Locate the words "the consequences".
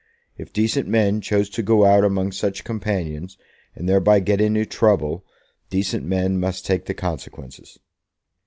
6.85-7.77